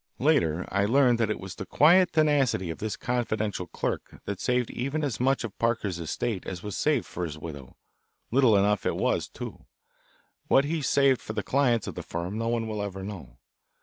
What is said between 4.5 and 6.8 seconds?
even as much of Parker's estate as was